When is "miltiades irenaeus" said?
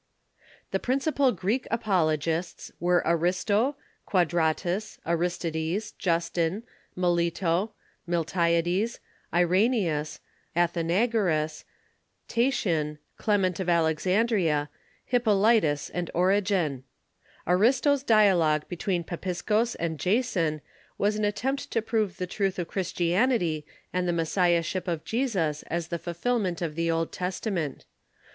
8.09-10.19